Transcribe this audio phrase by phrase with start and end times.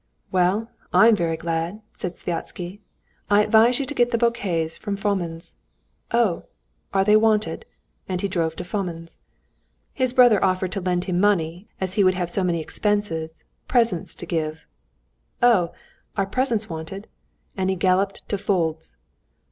[0.31, 2.79] "Well, I'm very glad," said Sviazhsky.
[3.29, 5.57] "I advise you to get the bouquets from Fomin's."
[6.11, 6.45] "Oh,
[6.91, 7.65] are they wanted?"
[8.09, 9.19] And he drove to Fomin's.
[9.93, 14.15] His brother offered to lend him money, as he would have so many expenses, presents
[14.15, 14.65] to give....
[15.39, 15.71] "Oh,
[16.17, 17.07] are presents wanted?"
[17.55, 18.97] And he galloped to Foulde's.